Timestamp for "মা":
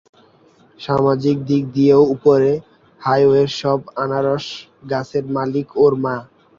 6.03-6.15